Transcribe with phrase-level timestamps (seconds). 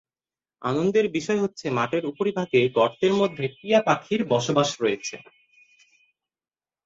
[0.61, 5.15] আনন্দের বিষয় হচ্ছে মঠের উপরিভাগে গর্তের মধ্যে টিয়া পাখির বসবাস রয়েছে।